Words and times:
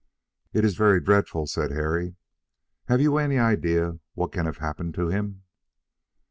"It 0.51 0.65
is 0.65 0.73
very 0.75 0.99
dreadful," 0.99 1.45
said 1.45 1.69
Harry. 1.69 2.15
"Have 2.85 2.99
you 3.01 3.19
any 3.19 3.37
idea 3.37 3.99
what 4.15 4.31
can 4.31 4.47
have 4.47 4.57
happened 4.57 4.95
to 4.95 5.09
him?" 5.09 5.43